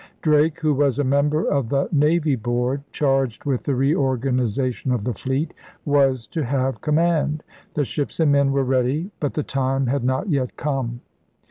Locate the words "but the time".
9.19-9.85